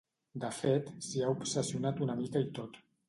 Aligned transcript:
De 0.43 0.49
fet 0.59 0.89
s'hi 1.07 1.23
ha 1.25 1.29
obsessionat 1.35 2.01
una 2.07 2.17
mica 2.23 2.43
i 2.47 2.49
tot. 2.61 2.81